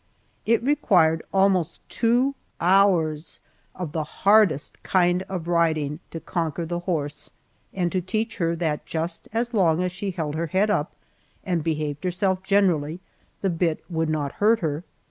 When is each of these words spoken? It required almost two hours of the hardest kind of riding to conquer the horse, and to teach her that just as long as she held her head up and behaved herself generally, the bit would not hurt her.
It 0.47 0.63
required 0.63 1.21
almost 1.31 1.87
two 1.87 2.33
hours 2.59 3.37
of 3.75 3.91
the 3.91 4.03
hardest 4.25 4.81
kind 4.81 5.21
of 5.29 5.47
riding 5.47 5.99
to 6.09 6.19
conquer 6.19 6.65
the 6.65 6.79
horse, 6.79 7.29
and 7.71 7.91
to 7.91 8.01
teach 8.01 8.37
her 8.37 8.55
that 8.55 8.87
just 8.87 9.27
as 9.31 9.53
long 9.53 9.83
as 9.83 9.91
she 9.91 10.09
held 10.09 10.33
her 10.33 10.47
head 10.47 10.71
up 10.71 10.95
and 11.43 11.63
behaved 11.63 12.03
herself 12.03 12.41
generally, 12.41 12.99
the 13.41 13.51
bit 13.51 13.83
would 13.91 14.09
not 14.09 14.31
hurt 14.41 14.61
her. 14.61 14.83